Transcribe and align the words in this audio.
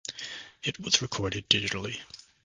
It 0.63 0.79
was 0.79 0.99
recorded 1.03 1.47
digitally. 1.47 2.01